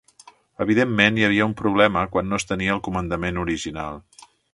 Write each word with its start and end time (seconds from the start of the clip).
Evidentment 0.63 1.19
hi 1.19 1.25
havia 1.27 1.47
un 1.49 1.53
problema 1.59 2.03
quan 2.15 2.31
no 2.31 2.39
es 2.41 2.47
tenia 2.53 2.73
el 2.77 2.81
comandament 2.89 3.37
original. 3.43 4.01